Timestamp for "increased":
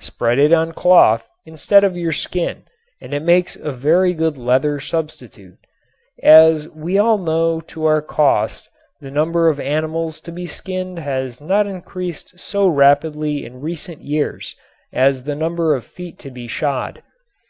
11.66-12.40